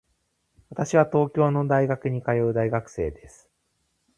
[0.71, 3.51] 私は東京の大学に通う大学生です。